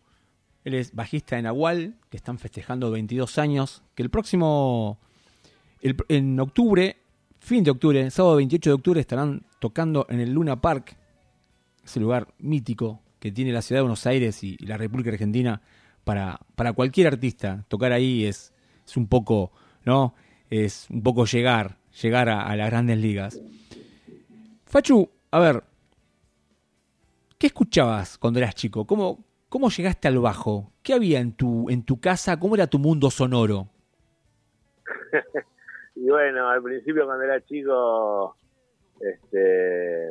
Él 0.65 0.75
es 0.75 0.95
bajista 0.95 1.37
de 1.37 1.43
Nahual, 1.43 1.97
que 2.09 2.17
están 2.17 2.39
festejando 2.39 2.91
22 2.91 3.39
años. 3.39 3.83
Que 3.95 4.03
el 4.03 4.11
próximo, 4.11 4.99
en 5.81 6.39
octubre, 6.41 6.97
fin 7.41 7.65
de 7.65 7.71
octubre, 7.71 8.11
sábado 8.11 8.37
28 8.37 8.71
de 8.71 8.75
octubre, 8.75 9.01
estarán 9.01 9.45
tocando 9.59 10.07
en 10.09 10.21
el 10.21 10.33
Luna 10.33 10.61
Park, 10.61 10.97
ese 11.85 12.01
lugar 12.01 12.29
mítico 12.39 13.01
que 13.19 13.33
tiene 13.33 13.53
la 13.53 13.63
ciudad 13.63 13.79
de 13.79 13.83
Buenos 13.83 14.07
Aires 14.07 14.43
y, 14.43 14.57
la 14.59 14.77
República 14.77 15.11
Argentina. 15.11 15.63
Para, 16.05 16.41
para 16.57 16.73
cualquier 16.73 17.07
artista, 17.07 17.65
tocar 17.69 17.93
ahí 17.93 18.25
es, 18.25 18.53
es 18.85 18.97
un 18.97 19.07
poco, 19.07 19.53
¿no? 19.85 20.15
Es 20.51 20.89
un 20.91 21.01
poco 21.03 21.27
llegar, 21.27 21.79
llegar 22.03 22.29
a, 22.29 22.43
a 22.43 22.57
las 22.57 22.69
grandes 22.71 22.99
ligas. 22.99 23.41
Fachu, 24.67 25.09
a 25.31 25.39
ver, 25.39 25.63
¿Qué 27.43 27.49
escuchabas 27.49 28.19
cuando 28.19 28.39
eras 28.39 28.55
chico? 28.55 28.87
¿Cómo, 28.87 29.25
¿Cómo 29.49 29.69
llegaste 29.69 30.07
al 30.07 30.21
bajo? 30.21 30.71
¿Qué 30.81 30.95
había 30.95 31.19
en 31.19 31.33
tu, 31.33 31.69
en 31.71 31.85
tu 31.85 32.01
casa? 32.01 32.39
¿Cómo 32.39 32.55
era 32.55 32.69
tu 32.69 32.79
mundo 32.79 33.11
sonoro? 33.11 33.67
y 35.97 36.09
bueno, 36.09 36.49
al 36.49 36.63
principio 36.63 37.05
cuando 37.05 37.25
era 37.25 37.45
chico, 37.45 38.37
este, 39.01 40.11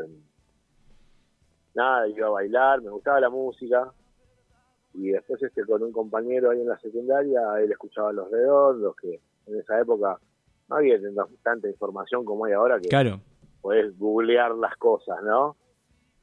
nada, 1.74 2.06
iba 2.10 2.28
a 2.28 2.32
bailar, 2.32 2.82
me 2.82 2.90
gustaba 2.90 3.22
la 3.22 3.30
música. 3.30 3.94
Y 4.94 5.12
después 5.12 5.42
este 5.42 5.64
con 5.64 5.84
un 5.84 5.94
compañero 5.94 6.52
ahí 6.52 6.60
en 6.60 6.68
la 6.68 6.80
secundaria, 6.80 7.40
él 7.64 7.72
escuchaba 7.72 8.12
Los 8.12 8.30
Redondos, 8.30 8.94
que 8.98 9.22
en 9.48 9.58
esa 9.58 9.80
época 9.80 10.20
no 10.68 10.76
había 10.76 11.00
tanta 11.44 11.70
información 11.70 12.26
como 12.26 12.44
hay 12.44 12.52
ahora, 12.52 12.78
que 12.82 12.90
claro. 12.90 13.22
podés 13.62 13.98
googlear 13.98 14.54
las 14.54 14.76
cosas, 14.76 15.24
¿no? 15.24 15.56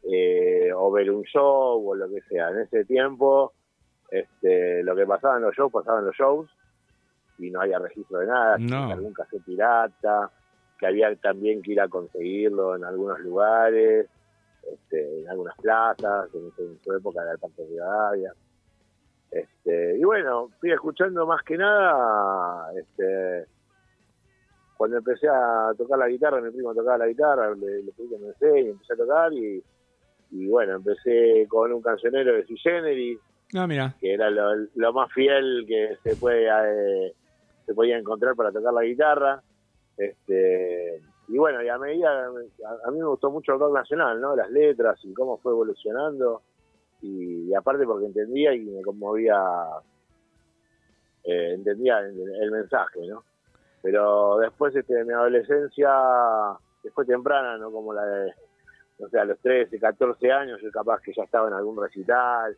Eh, 0.05 0.71
o 0.75 0.91
ver 0.91 1.11
un 1.11 1.23
show 1.23 1.89
o 1.89 1.95
lo 1.95 2.09
que 2.09 2.21
sea. 2.23 2.51
En 2.51 2.61
ese 2.61 2.85
tiempo, 2.85 3.53
este, 4.11 4.83
lo 4.83 4.95
que 4.97 5.07
pasaba 5.07 5.37
en 5.37 5.43
los 5.43 5.55
shows, 5.55 5.73
pasaba 5.73 5.99
en 6.01 6.07
los 6.07 6.17
shows 6.17 6.51
y 7.39 7.51
no 7.51 7.61
había 7.61 7.79
registro 7.79 8.19
de 8.19 8.27
nada, 8.27 8.57
no. 8.59 8.91
algún 8.91 9.13
cassette 9.13 9.45
pirata, 9.45 10.31
que 10.79 10.87
había 10.87 11.15
también 11.17 11.63
que 11.63 11.73
ir 11.73 11.81
a 11.81 11.89
conseguirlo 11.89 12.77
en 12.77 12.85
algunos 12.85 13.21
lugares, 13.21 14.09
este, 14.73 15.21
en 15.21 15.29
algunas 15.29 15.57
plazas, 15.57 16.29
en, 16.35 16.79
su 16.83 16.93
época 16.93 17.23
era 17.23 17.33
el 17.33 17.39
Parque 17.39 17.63
de 17.63 17.69
Rivadavia. 17.69 18.33
Este, 19.31 19.99
y 19.99 20.05
bueno, 20.05 20.49
fui 20.59 20.73
escuchando 20.73 21.27
más 21.27 21.43
que 21.43 21.59
nada, 21.59 22.73
este, 22.75 23.47
cuando 24.77 24.99
empecé 24.99 25.29
a 25.29 25.73
tocar 25.77 25.99
la 25.99 26.09
guitarra, 26.09 26.41
mi 26.41 26.51
primo 26.51 26.75
tocaba 26.75 26.99
la 26.99 27.07
guitarra, 27.09 27.55
le, 27.55 27.83
le 27.83 27.93
pedí 27.93 28.09
que 28.09 28.19
me 28.19 28.29
enseñe, 28.29 28.71
empecé 28.71 28.95
a 28.95 28.97
tocar 28.97 29.33
y 29.33 29.63
y 30.31 30.47
bueno, 30.47 30.77
empecé 30.77 31.47
con 31.49 31.73
un 31.73 31.83
cancionero 31.83 32.35
de 32.35 32.45
Sui 32.45 32.59
Generis, 32.59 33.19
ah, 33.55 33.67
mira. 33.67 33.95
que 34.01 34.13
era 34.13 34.31
lo, 34.31 34.93
más 34.93 35.13
fiel 35.13 35.65
que 35.67 35.97
se 36.03 36.17
puede 36.17 36.47
eh, 36.47 37.13
se 37.65 37.75
podía 37.75 37.99
encontrar 37.99 38.35
para 38.35 38.53
tocar 38.53 38.73
la 38.73 38.83
guitarra. 38.83 39.43
Este, 39.97 41.03
y 41.29 41.37
bueno, 41.37 41.63
y 41.63 41.69
a 41.69 41.77
medida, 41.77 42.27
a, 42.27 42.91
mí 42.91 42.99
me 42.99 43.07
gustó 43.07 43.31
mucho 43.31 43.53
el 43.53 43.59
rock 43.59 43.75
nacional, 43.75 44.21
¿no? 44.21 44.35
Las 44.35 44.51
letras 44.51 44.99
y 45.05 45.13
cómo 45.13 45.37
fue 45.39 45.53
evolucionando. 45.53 46.43
Y, 47.03 47.55
aparte 47.55 47.85
porque 47.85 48.07
entendía 48.07 48.55
y 48.55 48.61
me 48.61 48.83
conmovía, 48.83 49.39
eh, 51.25 51.53
entendía 51.55 51.99
el, 51.99 52.51
mensaje, 52.51 53.07
¿no? 53.07 53.23
Pero 53.83 54.39
después 54.39 54.75
este, 54.75 54.95
de 54.95 55.05
mi 55.05 55.13
adolescencia, 55.13 55.91
después 56.83 57.07
temprana, 57.07 57.59
¿no? 57.59 57.71
Como 57.71 57.93
la 57.93 58.05
de 58.05 58.33
no 58.99 59.09
sé, 59.09 59.19
a 59.19 59.25
los 59.25 59.39
13, 59.39 59.79
14 59.79 60.33
años, 60.33 60.61
yo 60.63 60.71
capaz 60.71 61.01
que 61.01 61.13
ya 61.13 61.23
estaba 61.23 61.49
en 61.49 61.55
algún 61.55 61.81
recital, 61.81 62.57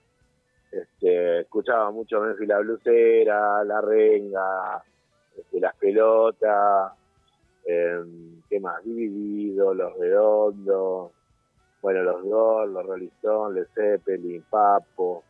este, 0.70 1.40
escuchaba 1.40 1.90
mucho 1.90 2.20
Memphis 2.20 2.48
la 2.48 2.58
blusera, 2.60 3.64
la 3.64 3.80
renga, 3.80 4.82
este, 5.36 5.60
las 5.60 5.74
pelotas, 5.76 6.92
eh, 7.66 8.00
¿qué? 8.48 8.60
Dividido, 8.84 9.74
los 9.74 9.96
redondos, 9.98 11.12
bueno, 11.82 12.02
los 12.02 12.24
dos, 12.24 12.68
los 12.68 12.86
Rolling 12.86 13.08
Stones, 13.18 13.54
Led 13.54 13.66
Zeppelin, 13.74 14.44
Papo, 14.48 15.24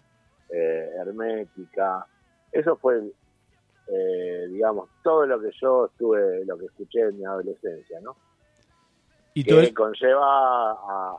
eh, 0.50 0.90
Hermética, 0.97 2.07
eso 2.52 2.76
fue, 2.76 3.12
eh, 3.87 4.47
digamos, 4.50 4.88
todo 5.02 5.26
lo 5.26 5.40
que 5.40 5.50
yo 5.61 5.87
estuve, 5.87 6.45
lo 6.45 6.59
que 6.59 6.67
escuché 6.67 7.00
en 7.02 7.19
mi 7.19 7.25
adolescencia, 7.25 8.00
¿no? 8.00 8.17
Y 9.40 9.44
que 9.44 9.75
conlleva 9.75 10.73
a, 10.73 11.16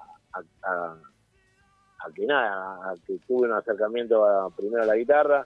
que 2.13 2.25
nada, 2.25 2.91
a 2.91 2.95
que 3.05 3.17
tuve 3.27 3.47
un 3.47 3.53
acercamiento 3.53 4.53
primero 4.57 4.83
a 4.83 4.85
la 4.85 4.95
guitarra 4.95 5.45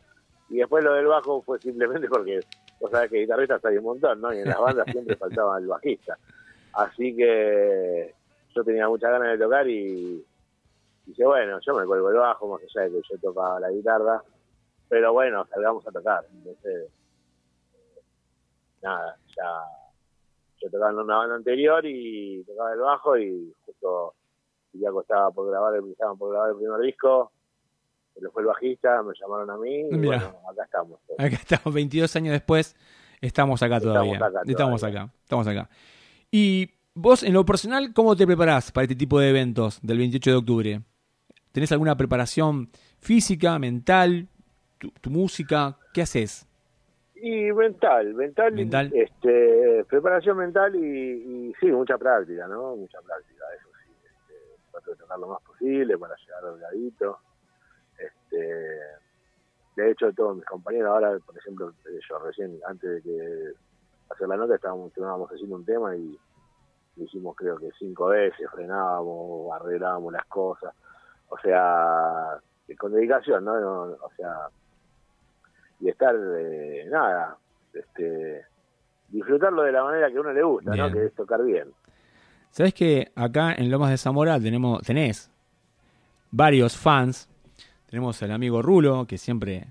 y 0.50 0.58
después 0.58 0.84
lo 0.84 0.94
del 0.94 1.08
bajo 1.08 1.42
fue 1.42 1.60
simplemente 1.60 2.08
porque 2.08 2.40
vos 2.80 2.92
sabés 2.92 3.10
que 3.10 3.20
guitarristas 3.20 3.64
hay 3.66 3.78
un 3.78 3.86
montón, 3.86 4.22
¿no? 4.22 4.34
Y 4.34 4.40
en 4.40 4.50
las 4.50 4.60
bandas 4.60 4.86
siempre 4.92 5.16
faltaba 5.16 5.58
el 5.58 5.68
bajista. 5.68 6.18
Así 6.74 7.16
que 7.16 8.14
yo 8.54 8.64
tenía 8.64 8.88
muchas 8.88 9.12
ganas 9.12 9.30
de 9.30 9.44
tocar 9.44 9.68
y 9.68 10.26
dije, 11.06 11.26
bueno, 11.26 11.60
yo 11.62 11.74
me 11.74 11.86
cuelgo 11.86 12.10
el 12.10 12.18
bajo, 12.18 12.48
más 12.48 12.62
allá 12.62 12.90
de 12.90 12.92
que 12.92 13.08
yo 13.10 13.18
tocaba 13.20 13.60
la 13.60 13.70
guitarra, 13.70 14.22
pero 14.90 15.14
bueno, 15.14 15.46
salgamos 15.50 15.88
a 15.88 15.92
tocar. 15.92 16.26
Entonces, 16.32 16.90
nada, 18.82 19.18
ya 19.36 19.85
tocaba 20.70 20.92
en 20.92 20.98
una 20.98 21.18
banda 21.18 21.36
anterior 21.36 21.86
y 21.86 22.44
tocaba 22.44 22.74
el 22.74 22.80
bajo 22.80 23.18
y 23.18 23.54
justo 23.66 24.16
ya 24.80 24.90
estaba 25.02 25.32
por 25.32 25.50
grabar, 25.50 25.74
estaban 25.90 26.18
por 26.18 26.32
grabar 26.32 26.52
el 26.52 26.58
primer 26.58 26.82
disco, 26.82 27.32
pero 28.14 28.32
fue 28.32 28.42
el 28.42 28.48
bajista, 28.48 29.02
me 29.04 29.14
llamaron 29.20 29.50
a 29.50 29.58
mí 29.58 29.88
y 29.90 30.06
bueno, 30.06 30.34
acá 30.50 30.64
estamos. 30.64 31.00
Acá 31.18 31.36
estamos, 31.36 31.74
22 31.74 32.16
años 32.16 32.34
después, 32.34 32.76
estamos 33.22 33.62
acá 33.64 33.80
todavía. 33.80 34.20
Estamos 34.46 34.84
acá, 34.84 35.10
estamos 35.22 35.48
acá, 35.48 35.70
Y 36.32 36.70
vos, 36.94 37.24
en 37.24 37.34
lo 37.34 37.46
personal, 37.46 37.94
¿cómo 37.94 38.16
te 38.16 38.26
preparás 38.26 38.72
para 38.72 38.84
este 38.84 38.96
tipo 38.96 39.20
de 39.20 39.30
eventos 39.30 39.80
del 39.82 39.98
28 39.98 40.30
de 40.30 40.36
octubre? 40.36 40.82
¿Tenés 41.52 41.72
alguna 41.72 41.96
preparación 41.96 42.70
física, 43.00 43.58
mental, 43.60 44.28
tu 45.02 45.10
música? 45.10 45.78
¿Qué 45.94 46.02
haces? 46.02 46.48
Y 47.16 47.52
mental, 47.54 48.14
mental, 48.14 48.92
este, 48.94 49.86
preparación 49.88 50.38
mental 50.38 50.76
y, 50.76 51.54
sí, 51.60 51.68
mucha 51.68 51.98
práctica, 51.98 52.48
¿no? 52.48 52.76
Mucha 52.76 53.00
práctica, 53.02 53.46
eso 53.58 53.70
sí. 53.84 53.94
Este, 54.04 54.34
trato 54.72 54.92
de 54.92 54.98
tocar 54.98 55.20
lo 55.20 55.28
más 55.28 55.42
posible 55.42 55.98
para 55.98 56.16
llegar 56.18 56.54
delgadito. 56.54 57.20
Este, 57.98 58.80
de 59.78 59.92
hecho, 59.92 60.12
todos 60.14 60.36
mis 60.36 60.46
compañeros 60.46 60.90
ahora, 60.90 61.18
por 61.26 61.38
ejemplo, 61.38 61.74
yo 62.10 62.20
recién, 62.20 62.60
antes 62.68 62.90
de 62.96 63.02
que 63.02 63.54
hacer 64.10 64.28
la 64.28 64.36
nota, 64.36 64.56
estábamos, 64.56 64.88
estábamos 64.90 65.32
haciendo 65.32 65.56
un 65.56 65.66
tema 65.66 65.96
y 65.96 66.20
hicimos 66.98 67.36
creo 67.36 67.58
que 67.58 67.70
cinco 67.80 68.08
veces, 68.08 68.50
frenábamos, 68.52 69.54
arreglábamos 69.54 70.12
las 70.14 70.26
cosas. 70.26 70.74
O 71.30 71.38
sea, 71.40 72.40
con 72.78 72.94
dedicación, 72.94 73.46
¿no? 73.46 73.54
O 73.54 74.12
sea, 74.18 74.50
y 75.86 75.90
estar, 75.90 76.16
eh, 76.40 76.88
nada, 76.90 77.38
este, 77.72 78.44
disfrutarlo 79.10 79.62
de 79.62 79.72
la 79.72 79.84
manera 79.84 80.10
que 80.10 80.18
a 80.18 80.22
uno 80.22 80.34
le 80.34 80.42
gusta, 80.42 80.76
¿no? 80.76 80.92
Que 80.92 81.06
es 81.06 81.14
tocar 81.14 81.44
bien. 81.44 81.68
Sabes 82.50 82.74
que 82.74 83.12
acá 83.16 83.54
en 83.54 83.70
Lomas 83.70 83.92
de 83.92 83.98
Zamora 83.98 84.40
tenemos, 84.40 84.82
tenés 84.82 85.30
varios 86.32 86.76
fans. 86.76 87.30
Tenemos 87.86 88.22
al 88.24 88.32
amigo 88.32 88.64
Rulo, 88.64 89.06
que 89.06 89.20
siempre, 89.20 89.68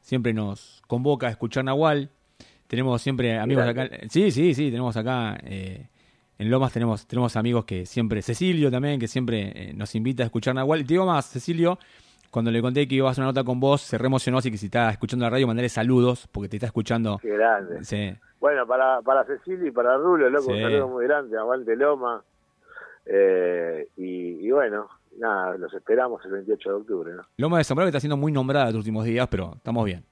siempre 0.00 0.32
nos 0.32 0.82
convoca 0.86 1.26
a 1.26 1.30
escuchar 1.30 1.64
Nahual. 1.64 2.08
Tenemos 2.66 3.02
siempre 3.02 3.38
amigos 3.38 3.66
acá. 3.66 3.90
Sí, 4.08 4.30
sí, 4.30 4.54
sí, 4.54 4.70
tenemos 4.70 4.96
acá. 4.96 5.38
Eh, 5.44 5.86
en 6.38 6.50
Lomas 6.50 6.72
tenemos, 6.72 7.06
tenemos 7.06 7.36
amigos 7.36 7.66
que 7.66 7.84
siempre. 7.84 8.22
Cecilio 8.22 8.70
también, 8.70 8.98
que 8.98 9.06
siempre 9.06 9.52
eh, 9.54 9.72
nos 9.74 9.94
invita 9.94 10.22
a 10.22 10.26
escuchar 10.26 10.54
Nahual. 10.54 10.80
Y 10.80 10.84
te 10.84 10.94
digo 10.94 11.04
más, 11.04 11.28
Cecilio, 11.28 11.78
cuando 12.32 12.50
le 12.50 12.62
conté 12.62 12.88
que 12.88 12.94
iba 12.94 13.08
a 13.08 13.10
hacer 13.10 13.20
una 13.20 13.28
nota 13.28 13.44
con 13.44 13.60
vos, 13.60 13.82
se 13.82 13.98
reemocionó. 13.98 14.38
Así 14.38 14.50
que 14.50 14.56
si 14.56 14.66
está 14.66 14.88
escuchando 14.88 15.26
la 15.26 15.30
radio, 15.30 15.46
mandarle 15.46 15.68
saludos, 15.68 16.26
porque 16.32 16.48
te 16.48 16.56
está 16.56 16.66
escuchando. 16.66 17.18
Qué 17.20 17.28
grande. 17.28 17.84
Sí. 17.84 18.16
Bueno, 18.40 18.66
para, 18.66 19.02
para 19.02 19.22
Cecilio 19.26 19.66
y 19.66 19.70
para 19.70 19.98
Rulo, 19.98 20.30
loco, 20.30 20.50
un 20.50 20.62
saludo 20.62 20.88
muy 20.88 21.04
grande. 21.04 21.36
Aguante 21.36 21.76
Loma. 21.76 22.24
Eh, 23.04 23.86
y, 23.98 24.46
y 24.46 24.50
bueno, 24.50 24.88
nada, 25.18 25.58
los 25.58 25.74
esperamos 25.74 26.24
el 26.24 26.32
28 26.32 26.68
de 26.70 26.74
octubre. 26.74 27.12
¿no? 27.12 27.22
Loma 27.36 27.58
de 27.58 27.64
Zambrano 27.64 27.86
que 27.86 27.90
está 27.90 28.00
siendo 28.00 28.16
muy 28.16 28.32
nombrada 28.32 28.66
los 28.66 28.76
últimos 28.76 29.04
días, 29.04 29.28
pero 29.30 29.52
estamos 29.56 29.84
bien. 29.84 30.02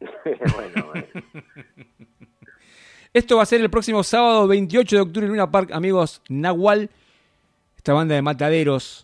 bueno, 0.24 0.86
bueno. 0.86 1.06
Esto 3.12 3.36
va 3.36 3.42
a 3.42 3.46
ser 3.46 3.60
el 3.60 3.68
próximo 3.68 4.02
sábado 4.02 4.48
28 4.48 4.96
de 4.96 5.02
octubre 5.02 5.26
en 5.26 5.32
Luna 5.32 5.50
Park, 5.50 5.72
amigos 5.72 6.22
Nahual, 6.30 6.88
esta 7.76 7.92
banda 7.92 8.14
de 8.14 8.22
mataderos 8.22 9.03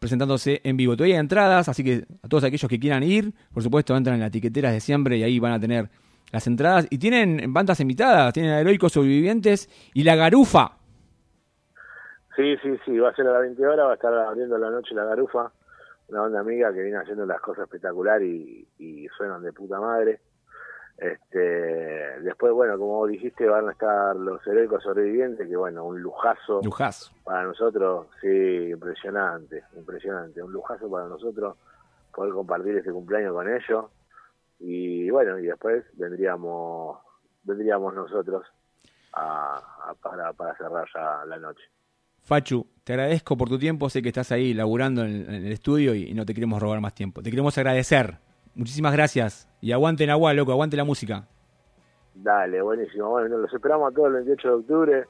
presentándose 0.00 0.60
en 0.64 0.76
vivo. 0.76 0.96
Todavía 0.96 1.16
hay 1.16 1.20
entradas, 1.20 1.68
así 1.68 1.84
que 1.84 2.04
a 2.22 2.28
todos 2.28 2.42
aquellos 2.42 2.68
que 2.68 2.80
quieran 2.80 3.02
ir, 3.02 3.32
por 3.52 3.62
supuesto, 3.62 3.94
entran 3.96 4.14
en 4.14 4.20
las 4.20 4.30
etiqueteras 4.30 4.72
de 4.72 4.80
siempre 4.80 5.18
y 5.18 5.22
ahí 5.22 5.38
van 5.38 5.52
a 5.52 5.60
tener 5.60 5.90
las 6.32 6.46
entradas. 6.46 6.86
Y 6.90 6.98
tienen 6.98 7.52
bandas 7.52 7.78
invitadas, 7.80 8.32
tienen 8.32 8.52
a 8.52 8.60
Heroicos 8.60 8.92
Sobrevivientes 8.92 9.68
y 9.94 10.02
La 10.02 10.16
Garufa. 10.16 10.72
Sí, 12.34 12.56
sí, 12.62 12.78
sí, 12.84 12.98
va 12.98 13.10
a 13.10 13.14
ser 13.14 13.26
a 13.26 13.32
las 13.32 13.42
20 13.42 13.66
horas, 13.66 13.86
va 13.86 13.90
a 13.92 13.94
estar 13.94 14.14
abriendo 14.14 14.56
la 14.56 14.70
noche 14.70 14.94
La 14.94 15.04
Garufa, 15.04 15.52
una 16.08 16.22
banda 16.22 16.40
amiga 16.40 16.72
que 16.72 16.80
viene 16.82 16.96
haciendo 16.96 17.26
las 17.26 17.40
cosas 17.40 17.64
espectacular 17.64 18.22
y, 18.22 18.66
y 18.78 19.06
suenan 19.16 19.42
de 19.42 19.52
puta 19.52 19.78
madre. 19.78 20.20
Este, 21.00 21.38
después, 22.20 22.52
bueno, 22.52 22.78
como 22.78 23.06
dijiste, 23.06 23.46
van 23.46 23.68
a 23.68 23.72
estar 23.72 24.14
los 24.14 24.46
heroicos 24.46 24.82
sobrevivientes, 24.82 25.48
que 25.48 25.56
bueno, 25.56 25.86
un 25.86 26.02
lujazo, 26.02 26.60
lujazo. 26.62 27.10
para 27.24 27.42
nosotros, 27.44 28.08
sí, 28.20 28.68
impresionante, 28.70 29.64
impresionante, 29.76 30.42
un 30.42 30.52
lujazo 30.52 30.90
para 30.90 31.06
nosotros 31.06 31.56
poder 32.14 32.34
compartir 32.34 32.76
este 32.76 32.92
cumpleaños 32.92 33.32
con 33.32 33.48
ellos. 33.48 33.86
Y 34.58 35.08
bueno, 35.08 35.38
y 35.38 35.46
después 35.46 35.86
vendríamos, 35.94 36.98
vendríamos 37.44 37.94
nosotros 37.94 38.46
a, 39.14 39.94
para, 40.02 40.34
para 40.34 40.54
cerrar 40.58 40.86
ya 40.94 41.24
la 41.24 41.38
noche. 41.38 41.64
Fachu, 42.24 42.66
te 42.84 42.92
agradezco 42.92 43.38
por 43.38 43.48
tu 43.48 43.58
tiempo, 43.58 43.88
sé 43.88 44.02
que 44.02 44.10
estás 44.10 44.32
ahí 44.32 44.52
laburando 44.52 45.02
en, 45.02 45.30
el 45.30 45.50
estudio 45.50 45.94
y 45.94 46.12
no 46.12 46.26
te 46.26 46.34
queremos 46.34 46.60
robar 46.60 46.82
más 46.82 46.94
tiempo. 46.94 47.22
Te 47.22 47.30
queremos 47.30 47.56
agradecer 47.56 48.18
Muchísimas 48.54 48.92
gracias. 48.92 49.48
Y 49.60 49.72
aguante 49.72 50.10
agua, 50.10 50.32
loco, 50.34 50.52
aguante 50.52 50.76
la 50.76 50.84
música. 50.84 51.26
Dale, 52.14 52.60
buenísimo. 52.62 53.10
Bueno, 53.10 53.38
los 53.38 53.52
esperamos 53.52 53.90
a 53.90 53.94
todos 53.94 54.08
el 54.08 54.14
28 54.24 54.48
de 54.48 54.54
octubre. 54.54 55.06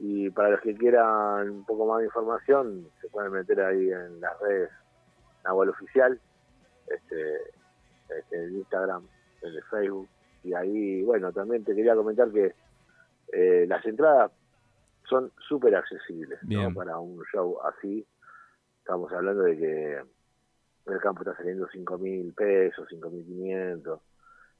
Y 0.00 0.30
para 0.30 0.50
los 0.50 0.60
que 0.60 0.74
quieran 0.76 1.50
un 1.50 1.64
poco 1.64 1.86
más 1.86 1.98
de 1.98 2.04
información, 2.04 2.88
se 3.00 3.08
pueden 3.08 3.32
meter 3.32 3.60
ahí 3.60 3.90
en 3.90 4.20
las 4.20 4.38
redes 4.40 4.70
Nahual 5.44 5.70
Oficial, 5.70 6.20
este, 6.86 7.36
este, 8.16 8.44
en 8.44 8.56
Instagram, 8.58 9.02
en 9.42 9.54
el 9.54 9.62
Facebook. 9.64 10.08
Y 10.44 10.54
ahí, 10.54 11.02
bueno, 11.02 11.32
también 11.32 11.64
te 11.64 11.74
quería 11.74 11.96
comentar 11.96 12.30
que 12.30 12.54
eh, 13.32 13.66
las 13.68 13.84
entradas 13.84 14.30
son 15.08 15.32
súper 15.48 15.74
accesibles 15.74 16.38
para 16.74 16.98
un 16.98 17.22
show 17.32 17.58
así. 17.64 18.06
Estamos 18.78 19.12
hablando 19.12 19.42
de 19.42 19.56
que 19.56 20.02
el 20.94 21.00
campo 21.00 21.22
está 21.22 21.36
saliendo 21.36 21.66
cinco 21.72 21.98
mil 21.98 22.32
pesos, 22.32 22.86
cinco 22.88 23.10
mil 23.10 23.24
quinientos. 23.24 24.00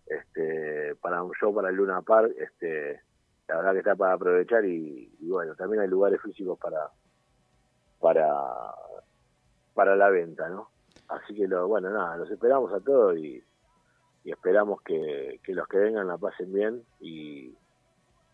Este, 0.06 0.94
para 0.96 1.22
un 1.22 1.32
show 1.34 1.54
para 1.54 1.68
el 1.68 1.76
Luna 1.76 2.00
Park, 2.02 2.32
este, 2.38 3.02
la 3.48 3.56
verdad 3.56 3.72
que 3.72 3.78
está 3.78 3.96
para 3.96 4.14
aprovechar 4.14 4.64
y, 4.64 5.10
bueno, 5.20 5.54
también 5.54 5.82
hay 5.82 5.88
lugares 5.88 6.20
físicos 6.22 6.58
para 6.58 6.90
para 8.00 8.26
para 9.74 9.96
la 9.96 10.08
venta, 10.08 10.48
¿no? 10.48 10.70
Así 11.08 11.34
que 11.34 11.46
lo, 11.46 11.68
bueno, 11.68 11.90
nada, 11.90 12.16
los 12.16 12.30
esperamos 12.30 12.72
a 12.72 12.80
todos 12.80 13.16
y, 13.16 13.42
esperamos 14.24 14.82
que, 14.82 15.40
los 15.46 15.66
que 15.68 15.78
vengan 15.78 16.06
la 16.06 16.18
pasen 16.18 16.52
bien 16.52 16.82
y, 17.00 17.54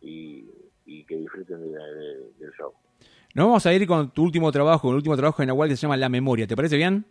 y, 0.01 1.05
que 1.07 1.17
disfruten 1.17 1.61
del 1.61 2.53
show. 2.59 2.73
Nos 3.35 3.47
vamos 3.47 3.67
a 3.67 3.73
ir 3.73 3.87
con 3.87 4.11
tu 4.11 4.25
último 4.25 4.51
trabajo, 4.51 4.89
el 4.91 4.97
último 4.97 5.17
trabajo 5.17 5.43
en 5.43 5.49
Nahual 5.49 5.69
que 5.69 5.77
se 5.77 5.83
llama 5.83 5.97
La 5.97 6.09
Memoria. 6.09 6.47
¿Te 6.47 6.57
parece 6.57 6.77
bien? 6.77 7.05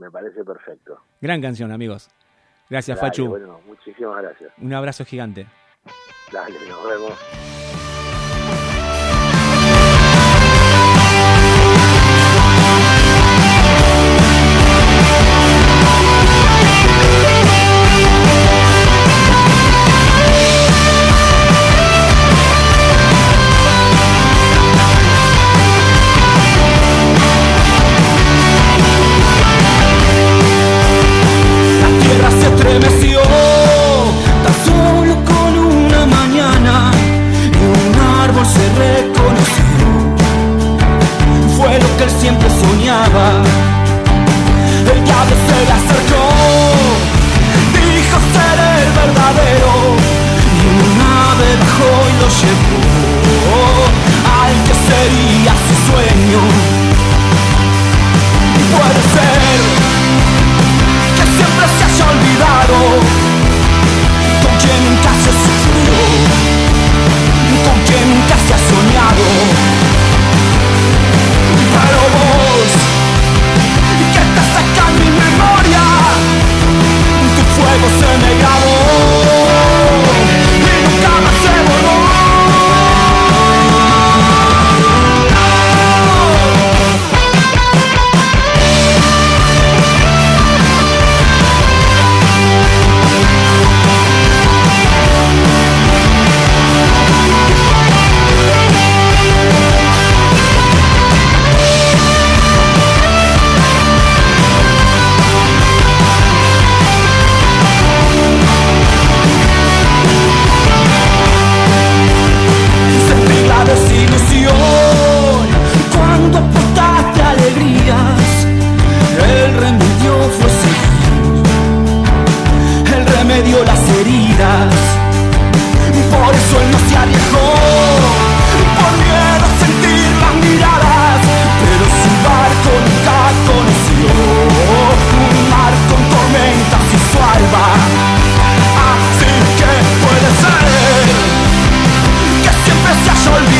Me 0.00 0.10
parece 0.10 0.42
perfecto. 0.42 0.98
Gran 1.20 1.40
canción, 1.40 1.70
amigos. 1.70 2.10
Gracias, 2.68 2.98
Fachu. 2.98 3.28
Bueno, 3.28 3.60
muchísimas 3.66 4.22
gracias. 4.22 4.52
Un 4.58 4.72
abrazo 4.72 5.04
gigante. 5.04 5.46
Dale, 6.32 6.56
nos 6.68 6.88
vemos. 6.88 7.89